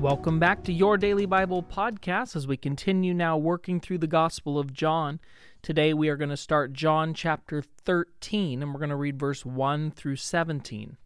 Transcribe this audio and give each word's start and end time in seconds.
Welcome 0.00 0.38
back 0.38 0.64
to 0.64 0.72
Your 0.72 0.96
Daily 0.96 1.26
Bible 1.26 1.62
Podcast 1.62 2.34
as 2.34 2.46
we 2.46 2.56
continue 2.56 3.12
now 3.12 3.36
working 3.36 3.80
through 3.80 3.98
the 3.98 4.06
Gospel 4.06 4.58
of 4.58 4.72
John. 4.72 5.20
Today 5.60 5.92
we 5.92 6.08
are 6.08 6.16
going 6.16 6.30
to 6.30 6.38
start 6.38 6.72
John 6.72 7.12
chapter 7.12 7.60
13 7.60 8.62
and 8.62 8.72
we're 8.72 8.80
going 8.80 8.88
to 8.88 8.96
read 8.96 9.20
verse 9.20 9.44
1 9.44 9.90
through 9.90 10.16
17. 10.16 10.96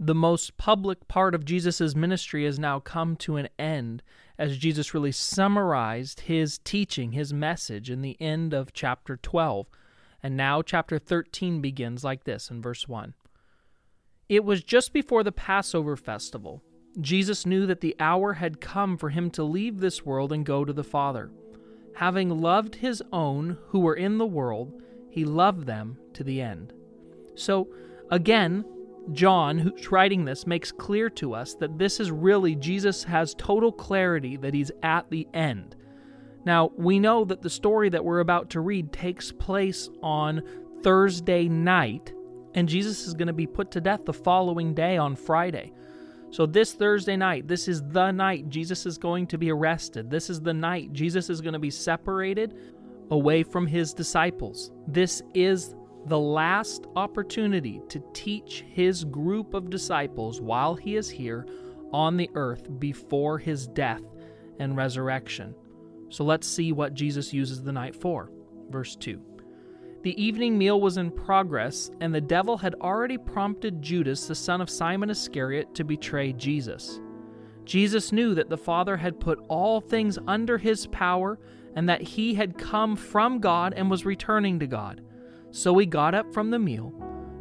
The 0.00 0.14
most 0.16 0.56
public 0.56 1.06
part 1.06 1.32
of 1.32 1.44
Jesus' 1.44 1.94
ministry 1.94 2.44
has 2.44 2.58
now 2.58 2.80
come 2.80 3.14
to 3.18 3.36
an 3.36 3.48
end 3.56 4.02
as 4.36 4.58
Jesus 4.58 4.94
really 4.94 5.12
summarized 5.12 6.22
his 6.22 6.58
teaching, 6.58 7.12
his 7.12 7.32
message, 7.32 7.88
in 7.88 8.02
the 8.02 8.20
end 8.20 8.52
of 8.52 8.72
chapter 8.72 9.16
12. 9.16 9.68
And 10.24 10.36
now 10.36 10.60
chapter 10.60 10.98
13 10.98 11.60
begins 11.60 12.02
like 12.02 12.24
this 12.24 12.50
in 12.50 12.62
verse 12.62 12.88
1. 12.88 13.14
It 14.28 14.44
was 14.44 14.64
just 14.64 14.92
before 14.92 15.22
the 15.22 15.30
Passover 15.30 15.94
festival. 15.94 16.64
Jesus 17.00 17.46
knew 17.46 17.66
that 17.66 17.80
the 17.80 17.96
hour 17.98 18.34
had 18.34 18.60
come 18.60 18.96
for 18.96 19.08
him 19.08 19.30
to 19.30 19.42
leave 19.42 19.80
this 19.80 20.04
world 20.04 20.32
and 20.32 20.44
go 20.44 20.64
to 20.64 20.72
the 20.72 20.84
Father. 20.84 21.30
Having 21.94 22.40
loved 22.40 22.76
his 22.76 23.02
own 23.12 23.58
who 23.68 23.80
were 23.80 23.94
in 23.94 24.18
the 24.18 24.26
world, 24.26 24.82
he 25.08 25.24
loved 25.24 25.66
them 25.66 25.98
to 26.14 26.24
the 26.24 26.40
end. 26.40 26.72
So, 27.34 27.68
again, 28.10 28.64
John, 29.12 29.58
who's 29.58 29.90
writing 29.90 30.24
this, 30.24 30.46
makes 30.46 30.70
clear 30.70 31.10
to 31.10 31.34
us 31.34 31.54
that 31.54 31.78
this 31.78 31.98
is 31.98 32.10
really 32.10 32.54
Jesus 32.54 33.04
has 33.04 33.34
total 33.34 33.72
clarity 33.72 34.36
that 34.36 34.54
he's 34.54 34.70
at 34.82 35.10
the 35.10 35.26
end. 35.34 35.76
Now, 36.44 36.72
we 36.76 36.98
know 36.98 37.24
that 37.24 37.42
the 37.42 37.50
story 37.50 37.88
that 37.90 38.04
we're 38.04 38.20
about 38.20 38.50
to 38.50 38.60
read 38.60 38.92
takes 38.92 39.32
place 39.32 39.88
on 40.02 40.42
Thursday 40.82 41.48
night, 41.48 42.12
and 42.54 42.68
Jesus 42.68 43.06
is 43.06 43.14
going 43.14 43.28
to 43.28 43.32
be 43.32 43.46
put 43.46 43.70
to 43.72 43.80
death 43.80 44.04
the 44.04 44.12
following 44.12 44.74
day 44.74 44.96
on 44.96 45.16
Friday. 45.16 45.72
So, 46.32 46.46
this 46.46 46.72
Thursday 46.72 47.14
night, 47.14 47.46
this 47.46 47.68
is 47.68 47.82
the 47.82 48.10
night 48.10 48.48
Jesus 48.48 48.86
is 48.86 48.96
going 48.96 49.26
to 49.26 49.36
be 49.36 49.52
arrested. 49.52 50.10
This 50.10 50.30
is 50.30 50.40
the 50.40 50.54
night 50.54 50.90
Jesus 50.94 51.28
is 51.28 51.42
going 51.42 51.52
to 51.52 51.58
be 51.58 51.70
separated 51.70 52.56
away 53.10 53.42
from 53.42 53.66
his 53.66 53.92
disciples. 53.92 54.70
This 54.88 55.20
is 55.34 55.74
the 56.06 56.18
last 56.18 56.86
opportunity 56.96 57.82
to 57.90 58.02
teach 58.14 58.64
his 58.66 59.04
group 59.04 59.52
of 59.52 59.68
disciples 59.68 60.40
while 60.40 60.74
he 60.74 60.96
is 60.96 61.10
here 61.10 61.46
on 61.92 62.16
the 62.16 62.30
earth 62.34 62.66
before 62.80 63.36
his 63.36 63.66
death 63.66 64.02
and 64.58 64.74
resurrection. 64.74 65.54
So, 66.08 66.24
let's 66.24 66.46
see 66.46 66.72
what 66.72 66.94
Jesus 66.94 67.34
uses 67.34 67.62
the 67.62 67.72
night 67.72 67.94
for. 67.94 68.30
Verse 68.70 68.96
2. 68.96 69.20
The 70.02 70.20
evening 70.20 70.58
meal 70.58 70.80
was 70.80 70.96
in 70.96 71.12
progress, 71.12 71.88
and 72.00 72.12
the 72.12 72.20
devil 72.20 72.56
had 72.56 72.74
already 72.80 73.16
prompted 73.16 73.80
Judas, 73.80 74.26
the 74.26 74.34
son 74.34 74.60
of 74.60 74.68
Simon 74.68 75.10
Iscariot, 75.10 75.74
to 75.76 75.84
betray 75.84 76.32
Jesus. 76.32 77.00
Jesus 77.64 78.10
knew 78.10 78.34
that 78.34 78.48
the 78.48 78.56
Father 78.56 78.96
had 78.96 79.20
put 79.20 79.38
all 79.48 79.80
things 79.80 80.18
under 80.26 80.58
his 80.58 80.88
power 80.88 81.38
and 81.76 81.88
that 81.88 82.02
he 82.02 82.34
had 82.34 82.58
come 82.58 82.96
from 82.96 83.38
God 83.38 83.74
and 83.76 83.88
was 83.88 84.04
returning 84.04 84.58
to 84.58 84.66
God. 84.66 85.02
So 85.52 85.78
he 85.78 85.86
got 85.86 86.16
up 86.16 86.34
from 86.34 86.50
the 86.50 86.58
meal, 86.58 86.92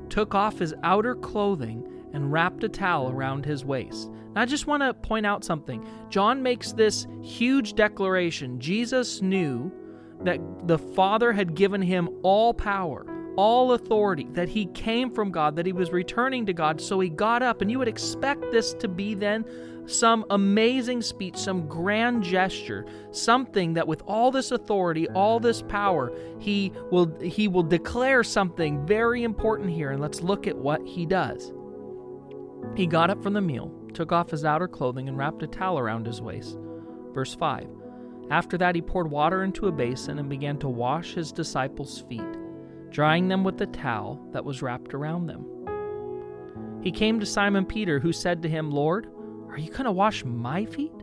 took 0.09 0.35
off 0.35 0.59
his 0.59 0.75
outer 0.83 1.15
clothing, 1.15 1.87
and 2.13 2.31
wrapped 2.31 2.63
a 2.63 2.69
towel 2.69 3.09
around 3.09 3.43
his 3.43 3.65
waist. 3.65 4.11
I 4.35 4.45
just 4.45 4.67
want 4.67 4.83
to 4.83 4.93
point 4.93 5.25
out 5.25 5.43
something. 5.43 5.85
John 6.09 6.43
makes 6.43 6.73
this 6.73 7.07
huge 7.23 7.73
declaration. 7.73 8.59
Jesus 8.59 9.21
knew 9.21 9.71
that 10.23 10.39
the 10.67 10.77
Father 10.77 11.31
had 11.33 11.55
given 11.55 11.81
him 11.81 12.09
all 12.23 12.53
power, 12.53 13.05
all 13.37 13.73
authority, 13.73 14.27
that 14.31 14.49
he 14.49 14.65
came 14.67 15.09
from 15.09 15.31
God, 15.31 15.55
that 15.55 15.65
he 15.65 15.73
was 15.73 15.91
returning 15.91 16.45
to 16.45 16.53
God. 16.53 16.81
So 16.81 16.99
he 16.99 17.09
got 17.09 17.41
up, 17.41 17.61
and 17.61 17.71
you 17.71 17.79
would 17.79 17.87
expect 17.87 18.51
this 18.51 18.73
to 18.75 18.87
be 18.87 19.13
then 19.13 19.45
some 19.85 20.25
amazing 20.29 21.01
speech, 21.01 21.37
some 21.37 21.67
grand 21.67 22.23
gesture, 22.23 22.85
something 23.11 23.73
that 23.73 23.87
with 23.87 24.01
all 24.05 24.31
this 24.31 24.51
authority, 24.51 25.07
all 25.09 25.39
this 25.39 25.61
power, 25.63 26.11
he 26.39 26.71
will 26.91 27.17
he 27.19 27.47
will 27.47 27.63
declare 27.63 28.23
something 28.23 28.85
very 28.85 29.23
important 29.23 29.71
here. 29.71 29.91
And 29.91 30.01
let's 30.01 30.21
look 30.21 30.47
at 30.47 30.57
what 30.57 30.85
he 30.85 31.05
does. 31.05 31.51
He 32.75 32.85
got 32.85 33.09
up 33.09 33.23
from 33.23 33.33
the 33.33 33.41
meal, 33.41 33.71
took 33.93 34.11
off 34.11 34.29
his 34.29 34.45
outer 34.45 34.67
clothing, 34.67 35.07
and 35.07 35.17
wrapped 35.17 35.43
a 35.43 35.47
towel 35.47 35.79
around 35.79 36.05
his 36.05 36.21
waist. 36.21 36.57
Verse 37.13 37.33
5. 37.33 37.80
After 38.31 38.57
that, 38.59 38.75
he 38.75 38.81
poured 38.81 39.11
water 39.11 39.43
into 39.43 39.67
a 39.67 39.73
basin 39.73 40.17
and 40.17 40.29
began 40.29 40.57
to 40.59 40.69
wash 40.69 41.13
his 41.13 41.33
disciples' 41.33 42.05
feet, 42.07 42.21
drying 42.89 43.27
them 43.27 43.43
with 43.43 43.57
the 43.57 43.65
towel 43.67 44.25
that 44.31 44.45
was 44.45 44.61
wrapped 44.61 44.93
around 44.93 45.27
them. 45.27 45.45
He 46.81 46.91
came 46.91 47.19
to 47.19 47.25
Simon 47.25 47.65
Peter, 47.65 47.99
who 47.99 48.13
said 48.13 48.41
to 48.41 48.49
him, 48.49 48.71
Lord, 48.71 49.07
are 49.49 49.59
you 49.59 49.69
going 49.69 49.83
to 49.83 49.91
wash 49.91 50.23
my 50.23 50.63
feet? 50.63 50.93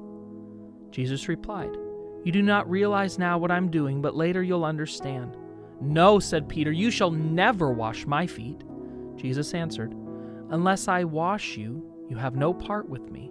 Jesus 0.91 1.29
replied, 1.29 1.77
You 2.25 2.33
do 2.33 2.41
not 2.41 2.69
realize 2.69 3.19
now 3.19 3.37
what 3.37 3.51
I'm 3.51 3.71
doing, 3.71 4.01
but 4.01 4.17
later 4.17 4.43
you'll 4.43 4.65
understand. 4.65 5.37
No, 5.83 6.19
said 6.19 6.49
Peter, 6.49 6.73
you 6.73 6.91
shall 6.91 7.11
never 7.11 7.71
wash 7.71 8.07
my 8.07 8.27
feet. 8.27 8.63
Jesus 9.17 9.53
answered, 9.53 9.95
Unless 10.49 10.89
I 10.89 11.05
wash 11.05 11.59
you, 11.59 11.85
you 12.09 12.17
have 12.17 12.37
no 12.37 12.55
part 12.55 12.89
with 12.89 13.11
me. 13.11 13.31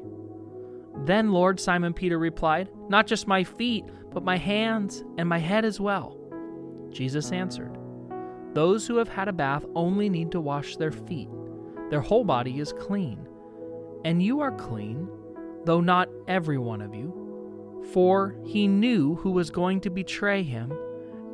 Then, 1.06 1.31
Lord, 1.31 1.59
Simon 1.59 1.94
Peter 1.94 2.18
replied, 2.19 2.69
Not 2.90 3.08
just 3.08 3.28
my 3.28 3.44
feet, 3.44 3.85
but 4.12 4.24
my 4.24 4.38
hands 4.38 5.03
and 5.18 5.28
my 5.30 5.38
head 5.38 5.66
as 5.66 5.80
well. 5.80 6.18
Jesus 6.90 7.31
answered, 7.31 7.78
Those 8.53 8.88
who 8.88 8.97
have 8.97 9.09
had 9.09 9.28
a 9.28 9.34
bath 9.34 9.66
only 9.75 10.09
need 10.09 10.31
to 10.31 10.41
wash 10.41 10.75
their 10.75 10.91
feet. 10.91 11.30
Their 11.90 12.02
whole 12.02 12.24
body 12.24 12.59
is 12.59 12.74
clean. 12.74 13.28
And 14.06 14.22
you 14.22 14.41
are 14.41 14.52
clean, 14.52 15.07
though 15.66 15.81
not 15.81 16.09
every 16.28 16.57
one 16.57 16.81
of 16.81 16.94
you. 16.94 17.13
For 17.94 18.36
he 18.44 18.68
knew 18.68 19.16
who 19.16 19.31
was 19.31 19.50
going 19.50 19.81
to 19.81 19.90
betray 19.90 20.44
him, 20.44 20.74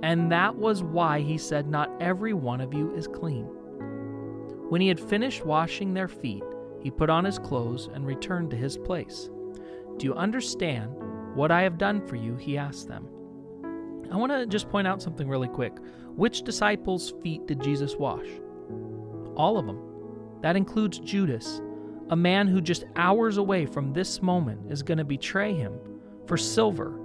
and 0.04 0.32
that 0.32 0.56
was 0.56 0.84
why 0.84 1.22
he 1.22 1.38
said, 1.38 1.68
Not 1.68 1.90
every 2.02 2.34
one 2.34 2.62
of 2.62 2.74
you 2.74 2.94
is 2.96 3.08
clean. 3.08 3.46
When 4.70 4.82
he 4.82 4.88
had 4.88 5.00
finished 5.00 5.46
washing 5.46 5.94
their 5.94 6.08
feet, 6.08 6.44
he 6.82 6.92
put 6.92 7.10
on 7.10 7.26
his 7.26 7.40
clothes 7.40 7.90
and 7.94 8.06
returned 8.06 8.50
to 8.52 8.58
his 8.58 8.78
place. 8.78 9.30
Do 9.98 10.06
you 10.06 10.14
understand 10.16 10.92
what 11.36 11.52
I 11.52 11.62
have 11.62 11.78
done 11.78 12.06
for 12.08 12.16
you? 12.16 12.36
He 12.36 12.58
asked 12.58 12.88
them. 12.88 13.08
I 14.12 14.16
want 14.16 14.32
to 14.32 14.46
just 14.46 14.70
point 14.70 14.88
out 14.88 15.02
something 15.02 15.28
really 15.28 15.48
quick. 15.48 15.74
Which 16.16 16.44
disciples' 16.44 17.14
feet 17.24 17.48
did 17.48 17.62
Jesus 17.62 17.96
wash? 17.96 18.28
All 19.36 19.58
of 19.58 19.66
them. 19.66 19.80
That 20.42 20.56
includes 20.56 21.00
Judas, 21.00 21.62
a 22.10 22.16
man 22.16 22.48
who 22.48 22.62
just 22.62 22.86
hours 22.96 23.38
away 23.38 23.66
from 23.66 23.94
this 23.94 24.22
moment 24.22 24.72
is 24.72 24.84
going 24.84 24.98
to 25.00 25.06
betray 25.06 25.54
him 25.54 25.74
for 26.28 26.38
silver. 26.38 27.00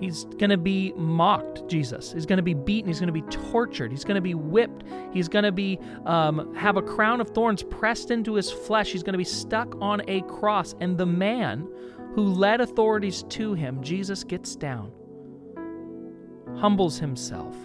He's 0.00 0.24
going 0.24 0.50
to 0.50 0.56
be 0.56 0.92
mocked, 0.96 1.68
Jesus. 1.68 2.12
He's 2.12 2.24
going 2.24 2.36
to 2.36 2.42
be 2.42 2.54
beaten. 2.54 2.88
He's 2.88 3.00
going 3.00 3.12
to 3.12 3.20
be 3.20 3.22
tortured. 3.22 3.90
He's 3.90 4.04
going 4.04 4.14
to 4.14 4.20
be 4.20 4.34
whipped. 4.34 4.84
He's 5.12 5.28
going 5.28 5.42
to 5.42 5.52
be 5.52 5.78
um, 6.06 6.54
have 6.54 6.76
a 6.76 6.82
crown 6.82 7.20
of 7.20 7.30
thorns 7.30 7.64
pressed 7.64 8.12
into 8.12 8.34
his 8.34 8.50
flesh. 8.50 8.92
He's 8.92 9.02
going 9.02 9.14
to 9.14 9.18
be 9.18 9.24
stuck 9.24 9.74
on 9.80 10.02
a 10.06 10.22
cross. 10.22 10.76
And 10.80 10.96
the 10.96 11.06
man 11.06 11.68
who 12.18 12.24
led 12.24 12.60
authorities 12.60 13.22
to 13.28 13.54
him, 13.54 13.80
Jesus 13.80 14.24
gets 14.24 14.56
down, 14.56 14.90
humbles 16.56 16.98
himself 16.98 17.56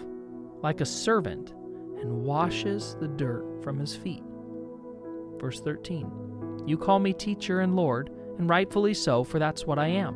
like 0.62 0.80
a 0.80 0.86
servant, 0.86 1.50
and 2.00 2.22
washes 2.22 2.96
the 3.00 3.08
dirt 3.08 3.44
from 3.64 3.80
his 3.80 3.96
feet. 3.96 4.22
Verse 5.40 5.58
13 5.58 6.62
You 6.66 6.78
call 6.78 7.00
me 7.00 7.12
teacher 7.12 7.62
and 7.62 7.74
Lord, 7.74 8.10
and 8.38 8.48
rightfully 8.48 8.94
so, 8.94 9.24
for 9.24 9.40
that's 9.40 9.66
what 9.66 9.80
I 9.80 9.88
am. 9.88 10.14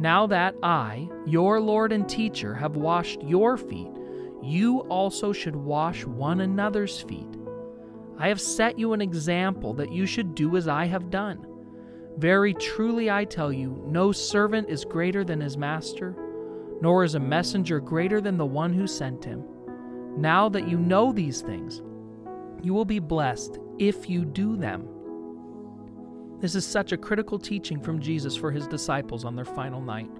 Now 0.00 0.26
that 0.26 0.56
I, 0.64 1.08
your 1.24 1.60
Lord 1.60 1.92
and 1.92 2.08
teacher, 2.08 2.54
have 2.54 2.74
washed 2.74 3.22
your 3.22 3.56
feet, 3.56 3.92
you 4.42 4.80
also 4.88 5.32
should 5.32 5.54
wash 5.54 6.04
one 6.04 6.40
another's 6.40 7.00
feet. 7.02 7.36
I 8.18 8.26
have 8.26 8.40
set 8.40 8.80
you 8.80 8.94
an 8.94 9.00
example 9.00 9.74
that 9.74 9.92
you 9.92 10.06
should 10.06 10.34
do 10.34 10.56
as 10.56 10.66
I 10.66 10.86
have 10.86 11.08
done. 11.08 11.47
Very 12.18 12.52
truly 12.52 13.08
I 13.08 13.24
tell 13.24 13.52
you, 13.52 13.80
no 13.86 14.10
servant 14.10 14.68
is 14.68 14.84
greater 14.84 15.22
than 15.22 15.40
his 15.40 15.56
master, 15.56 16.16
nor 16.80 17.04
is 17.04 17.14
a 17.14 17.20
messenger 17.20 17.78
greater 17.78 18.20
than 18.20 18.36
the 18.36 18.44
one 18.44 18.72
who 18.72 18.88
sent 18.88 19.24
him. 19.24 19.44
Now 20.16 20.48
that 20.48 20.68
you 20.68 20.78
know 20.78 21.12
these 21.12 21.42
things, 21.42 21.80
you 22.60 22.74
will 22.74 22.84
be 22.84 22.98
blessed 22.98 23.58
if 23.78 24.10
you 24.10 24.24
do 24.24 24.56
them. 24.56 24.88
This 26.40 26.56
is 26.56 26.66
such 26.66 26.90
a 26.90 26.96
critical 26.96 27.38
teaching 27.38 27.80
from 27.80 28.00
Jesus 28.00 28.34
for 28.34 28.50
his 28.50 28.66
disciples 28.66 29.24
on 29.24 29.36
their 29.36 29.44
final 29.44 29.80
night. 29.80 30.10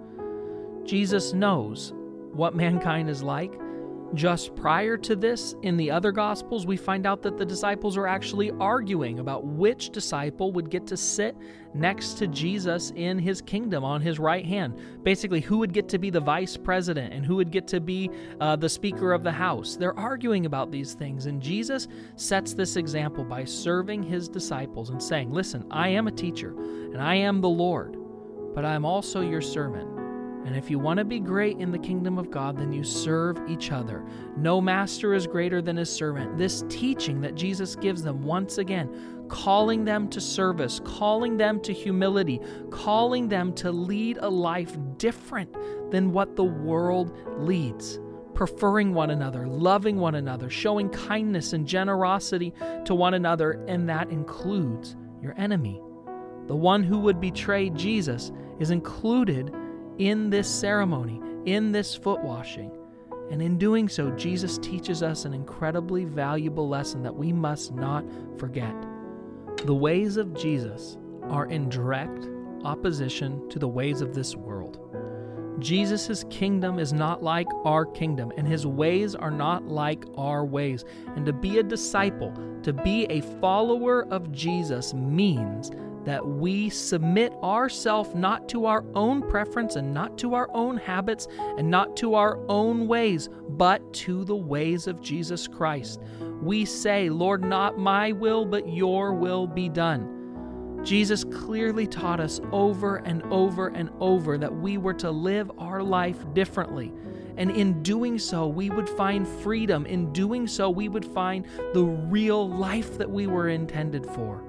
Jesus 0.85 1.33
knows 1.33 1.93
what 2.33 2.55
mankind 2.55 3.11
is 3.11 3.25
like 3.25 3.59
just 4.15 4.55
prior 4.57 4.97
to 4.97 5.15
this, 5.15 5.55
in 5.63 5.77
the 5.77 5.91
other 5.91 6.13
Gospels, 6.13 6.67
we 6.67 6.77
find 6.77 7.07
out 7.07 7.23
that 7.23 7.37
the 7.37 7.45
disciples 7.45 7.97
are 7.97 8.07
actually 8.07 8.51
arguing 8.53 9.19
about 9.19 9.45
which 9.45 9.91
disciple 9.91 10.51
would 10.53 10.71
get 10.71 10.87
to 10.87 10.97
sit 10.97 11.37
next 11.75 12.15
to 12.15 12.27
Jesus 12.27 12.91
in 12.97 13.19
his 13.19 13.43
kingdom 13.43 13.85
on 13.85 14.01
his 14.01 14.19
right 14.19 14.45
hand. 14.45 14.79
Basically, 15.03 15.41
who 15.41 15.59
would 15.59 15.73
get 15.73 15.89
to 15.91 15.99
be 15.99 16.09
the 16.09 16.21
vice 16.21 16.57
president 16.57 17.13
and 17.13 17.25
who 17.25 17.37
would 17.37 17.51
get 17.51 17.69
to 17.69 17.81
be 17.81 18.11
uh, 18.41 18.57
the 18.57 18.69
Speaker 18.69 19.13
of 19.13 19.23
the 19.23 19.33
House. 19.33 19.77
They're 19.77 19.99
arguing 19.99 20.47
about 20.47 20.71
these 20.71 20.95
things, 20.95 21.27
and 21.27 21.43
Jesus 21.43 21.87
sets 22.17 22.55
this 22.55 22.77
example 22.77 23.25
by 23.25 23.45
serving 23.45 24.03
his 24.03 24.29
disciples 24.29 24.91
and 24.91 25.03
saying, 25.03 25.33
Listen, 25.33 25.67
I 25.71 25.89
am 25.89 26.07
a 26.07 26.13
teacher 26.13 26.55
and 26.59 27.03
I 27.03 27.17
am 27.17 27.41
the 27.41 27.49
Lord, 27.49 27.97
but 28.55 28.65
I 28.65 28.75
am 28.75 28.87
also 28.87 29.21
your 29.21 29.43
servant. 29.43 30.08
And 30.45 30.57
if 30.57 30.71
you 30.71 30.79
want 30.79 30.99
to 30.99 31.05
be 31.05 31.21
great 31.21 31.59
in 31.59 31.71
the 31.71 31.79
kingdom 31.79 32.19
of 32.19 32.31
God, 32.31 32.57
then 32.57 32.73
you 32.73 32.83
serve 32.83 33.39
each 33.49 33.71
other. 33.71 34.05
No 34.37 34.61
master 34.61 35.13
is 35.13 35.27
greater 35.27 35.61
than 35.61 35.77
his 35.77 35.91
servant. 35.91 36.39
This 36.39 36.65
teaching 36.69 37.21
that 37.21 37.35
Jesus 37.35 37.77
gives 37.77 38.03
them 38.03 38.23
once 38.23 38.59
again, 38.59 39.27
calling 39.29 39.85
them 39.85 40.09
to 40.09 40.21
service, 40.21 40.81
calling 40.85 41.37
them 41.37 41.61
to 41.61 41.73
humility, 41.73 42.41
calling 42.71 43.29
them 43.29 43.53
to 43.55 43.71
lead 43.71 44.19
a 44.21 44.29
life 44.29 44.77
different 44.97 45.55
than 45.91 46.13
what 46.13 46.35
the 46.37 46.45
world 46.45 47.17
leads. 47.39 48.01
Preferring 48.33 48.95
one 48.95 49.11
another, 49.11 49.47
loving 49.49 49.99
one 49.99 50.15
another, 50.15 50.49
showing 50.49 50.89
kindness 50.91 51.53
and 51.53 51.67
generosity 51.67 52.55
to 52.85 52.95
one 52.95 53.15
another, 53.15 53.65
and 53.67 53.89
that 53.89 54.11
includes 54.11 54.97
your 55.21 55.35
enemy. 55.37 55.83
The 56.47 56.57
one 56.57 56.85
who 56.85 57.01
would 57.01 57.21
betray 57.21 57.69
Jesus 57.71 58.33
is 58.61 58.71
included 58.71 59.53
in 59.99 60.31
this 60.31 60.49
ceremony, 60.49 61.21
in 61.45 61.73
this 61.73 61.95
foot 61.95 62.23
washing. 62.23 62.71
And 63.31 63.43
in 63.43 63.59
doing 63.59 63.89
so, 63.89 64.11
Jesus 64.13 64.59
teaches 64.59 65.03
us 65.03 65.25
an 65.25 65.35
incredibly 65.35 66.05
valuable 66.05 66.69
lesson 66.69 67.03
that 67.03 67.15
we 67.15 67.33
must 67.33 67.75
not 67.75 68.05
forget. 68.39 68.75
The 69.67 69.75
ways 69.75 70.17
of 70.17 70.35
Jesus 70.35 70.97
are 71.25 71.47
in 71.47 71.69
direct 71.69 72.27
opposition 72.65 73.49
to 73.51 73.59
the 73.59 73.69
ways 73.69 74.01
of 74.01 74.15
this 74.15 74.35
world. 74.35 74.85
Jesus' 75.59 76.25
kingdom 76.31 76.79
is 76.79 76.93
not 76.93 77.23
like 77.23 77.49
our 77.65 77.85
kingdom, 77.85 78.33
and 78.37 78.47
his 78.47 78.65
ways 78.65 79.15
are 79.15 79.31
not 79.31 79.67
like 79.67 80.05
our 80.17 80.45
ways. 80.45 80.85
And 81.17 81.27
to 81.27 81.33
be 81.33 81.59
a 81.59 81.63
disciple, 81.63 82.33
to 82.63 82.73
be 82.73 83.05
a 83.07 83.21
follower 83.41 84.07
of 84.13 84.31
Jesus, 84.31 84.95
means 84.95 85.71
that 86.09 86.27
we 86.27 86.71
submit 86.71 87.35
ourselves 87.43 88.15
not 88.15 88.49
to 88.49 88.65
our 88.65 88.83
own 88.95 89.21
preference 89.29 89.77
and 89.77 89.93
not 89.93 90.17
to 90.17 90.33
our 90.33 90.49
own 90.55 90.79
habits 90.79 91.29
and 91.59 91.71
not 91.71 91.95
to 91.99 92.15
our 92.15 92.39
own 92.49 92.89
ways, 92.89 93.29
but 93.51 93.93
to 93.93 94.25
the 94.25 94.35
ways 94.35 94.87
of 94.87 95.03
Jesus 95.03 95.47
Christ. 95.47 96.01
We 96.41 96.65
say, 96.65 97.11
Lord, 97.11 97.45
not 97.45 97.79
my 97.79 98.13
will, 98.13 98.47
but 98.47 98.67
your 98.67 99.13
will 99.13 99.47
be 99.47 99.69
done. 99.69 100.81
Jesus 100.83 101.25
clearly 101.25 101.87
taught 101.87 102.21
us 102.21 102.41
over 102.53 102.97
and 102.97 103.23
over 103.25 103.69
and 103.69 103.91
over 104.01 104.39
that 104.39 104.55
we 104.55 104.79
were 104.79 104.95
to 104.95 105.11
live 105.11 105.51
our 105.59 105.83
life 105.83 106.25
differently. 106.33 106.91
And 107.37 107.51
in 107.51 107.83
doing 107.83 108.19
so, 108.19 108.47
we 108.47 108.71
would 108.71 108.89
find 108.89 109.29
freedom. 109.29 109.85
In 109.85 110.11
doing 110.15 110.47
so, 110.47 110.71
we 110.71 110.89
would 110.89 111.05
find 111.05 111.45
the 111.75 111.85
real 111.85 112.49
life 112.49 112.97
that 112.97 113.11
we 113.11 113.27
were 113.27 113.51
intended 113.51 114.07
for 114.07 114.48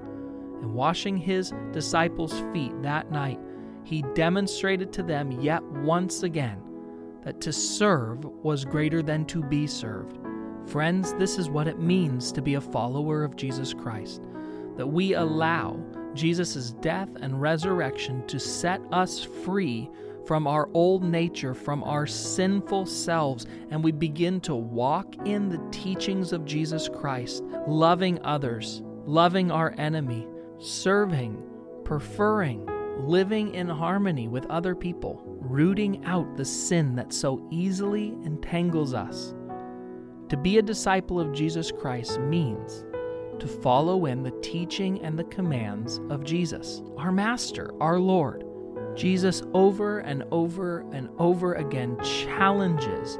and 0.60 0.74
washing 0.74 1.16
his 1.16 1.52
disciples' 1.72 2.42
feet 2.52 2.72
that 2.82 3.10
night, 3.10 3.40
he 3.84 4.02
demonstrated 4.14 4.92
to 4.92 5.02
them 5.02 5.32
yet 5.32 5.62
once 5.62 6.22
again 6.22 6.62
that 7.24 7.40
to 7.40 7.52
serve 7.52 8.24
was 8.24 8.64
greater 8.64 9.02
than 9.02 9.24
to 9.26 9.42
be 9.42 9.66
served. 9.66 10.18
Friends, 10.66 11.14
this 11.14 11.38
is 11.38 11.50
what 11.50 11.68
it 11.68 11.78
means 11.78 12.32
to 12.32 12.42
be 12.42 12.54
a 12.54 12.60
follower 12.60 13.24
of 13.24 13.36
Jesus 13.36 13.74
Christ 13.74 14.22
that 14.76 14.86
we 14.86 15.12
allow 15.14 15.78
Jesus' 16.14 16.70
death 16.80 17.10
and 17.20 17.40
resurrection 17.40 18.26
to 18.28 18.38
set 18.38 18.80
us 18.92 19.22
free 19.22 19.90
from 20.24 20.46
our 20.46 20.68
old 20.74 21.02
nature, 21.02 21.54
from 21.54 21.82
our 21.84 22.06
sinful 22.06 22.86
selves, 22.86 23.46
and 23.70 23.82
we 23.82 23.92
begin 23.92 24.40
to 24.40 24.54
walk 24.54 25.14
in 25.26 25.48
the 25.48 25.60
teachings 25.70 26.32
of 26.32 26.44
Jesus 26.44 26.88
Christ, 26.88 27.42
loving 27.66 28.18
others, 28.22 28.82
loving 29.04 29.50
our 29.50 29.74
enemy, 29.76 30.26
serving, 30.60 31.42
preferring, 31.84 32.68
living 32.98 33.54
in 33.54 33.68
harmony 33.68 34.28
with 34.28 34.46
other 34.46 34.74
people, 34.74 35.22
rooting 35.40 36.04
out 36.04 36.36
the 36.36 36.44
sin 36.44 36.94
that 36.94 37.12
so 37.12 37.46
easily 37.50 38.08
entangles 38.24 38.94
us. 38.94 39.34
To 40.28 40.36
be 40.36 40.58
a 40.58 40.62
disciple 40.62 41.18
of 41.18 41.32
Jesus 41.32 41.72
Christ 41.72 42.20
means 42.20 42.84
to 43.40 43.48
follow 43.48 44.04
in 44.04 44.22
the 44.22 44.38
teaching 44.42 45.02
and 45.02 45.18
the 45.18 45.24
commands 45.24 45.98
of 46.10 46.24
Jesus, 46.24 46.82
our 46.98 47.10
Master, 47.10 47.72
our 47.80 47.98
Lord. 47.98 48.44
Jesus, 48.94 49.42
over 49.54 50.00
and 50.00 50.24
over 50.30 50.80
and 50.92 51.08
over 51.18 51.54
again, 51.54 51.96
challenges 52.02 53.18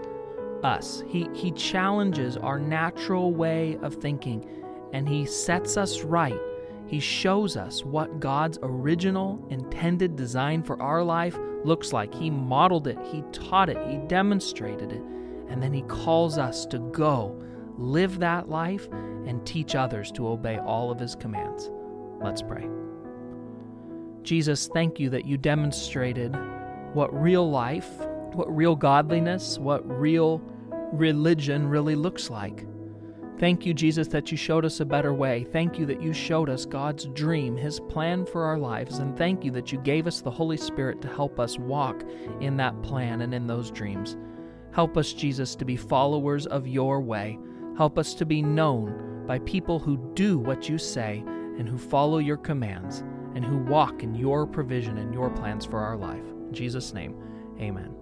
us. 0.62 1.02
He, 1.08 1.26
he 1.32 1.52
challenges 1.52 2.36
our 2.36 2.58
natural 2.58 3.32
way 3.32 3.78
of 3.82 3.94
thinking 3.94 4.44
and 4.92 5.08
he 5.08 5.24
sets 5.24 5.76
us 5.76 6.02
right 6.02 6.38
he 6.90 6.98
shows 6.98 7.56
us 7.56 7.84
what 7.84 8.18
God's 8.18 8.58
original 8.62 9.46
intended 9.48 10.16
design 10.16 10.64
for 10.64 10.82
our 10.82 11.04
life 11.04 11.38
looks 11.62 11.92
like. 11.92 12.12
He 12.12 12.30
modeled 12.30 12.88
it, 12.88 12.98
He 13.12 13.22
taught 13.30 13.68
it, 13.68 13.78
He 13.88 13.98
demonstrated 14.08 14.90
it, 14.90 15.02
and 15.48 15.62
then 15.62 15.72
He 15.72 15.82
calls 15.82 16.36
us 16.36 16.66
to 16.66 16.80
go, 16.90 17.40
live 17.78 18.18
that 18.18 18.48
life, 18.48 18.88
and 18.90 19.46
teach 19.46 19.76
others 19.76 20.10
to 20.12 20.26
obey 20.26 20.58
all 20.58 20.90
of 20.90 20.98
His 20.98 21.14
commands. 21.14 21.70
Let's 22.20 22.42
pray. 22.42 22.68
Jesus, 24.24 24.66
thank 24.66 24.98
you 24.98 25.10
that 25.10 25.24
you 25.24 25.38
demonstrated 25.38 26.36
what 26.92 27.14
real 27.14 27.48
life, 27.48 27.88
what 28.32 28.52
real 28.52 28.74
godliness, 28.74 29.60
what 29.60 29.88
real 29.88 30.42
religion 30.92 31.68
really 31.68 31.94
looks 31.94 32.30
like. 32.30 32.66
Thank 33.40 33.64
you, 33.64 33.72
Jesus, 33.72 34.06
that 34.08 34.30
you 34.30 34.36
showed 34.36 34.66
us 34.66 34.80
a 34.80 34.84
better 34.84 35.14
way. 35.14 35.44
Thank 35.44 35.78
you 35.78 35.86
that 35.86 36.02
you 36.02 36.12
showed 36.12 36.50
us 36.50 36.66
God's 36.66 37.06
dream, 37.06 37.56
His 37.56 37.80
plan 37.80 38.26
for 38.26 38.44
our 38.44 38.58
lives. 38.58 38.98
And 38.98 39.16
thank 39.16 39.46
you 39.46 39.50
that 39.52 39.72
you 39.72 39.78
gave 39.78 40.06
us 40.06 40.20
the 40.20 40.30
Holy 40.30 40.58
Spirit 40.58 41.00
to 41.00 41.08
help 41.08 41.40
us 41.40 41.58
walk 41.58 42.04
in 42.42 42.58
that 42.58 42.82
plan 42.82 43.22
and 43.22 43.32
in 43.32 43.46
those 43.46 43.70
dreams. 43.70 44.18
Help 44.72 44.98
us, 44.98 45.14
Jesus, 45.14 45.56
to 45.56 45.64
be 45.64 45.74
followers 45.74 46.46
of 46.48 46.68
your 46.68 47.00
way. 47.00 47.38
Help 47.78 47.98
us 47.98 48.12
to 48.16 48.26
be 48.26 48.42
known 48.42 49.24
by 49.26 49.38
people 49.38 49.78
who 49.78 49.96
do 50.12 50.38
what 50.38 50.68
you 50.68 50.76
say 50.76 51.24
and 51.26 51.66
who 51.66 51.78
follow 51.78 52.18
your 52.18 52.36
commands 52.36 53.00
and 53.34 53.42
who 53.42 53.56
walk 53.56 54.02
in 54.02 54.14
your 54.14 54.46
provision 54.46 54.98
and 54.98 55.14
your 55.14 55.30
plans 55.30 55.64
for 55.64 55.78
our 55.78 55.96
life. 55.96 56.26
In 56.28 56.52
Jesus' 56.52 56.92
name, 56.92 57.14
amen. 57.58 57.99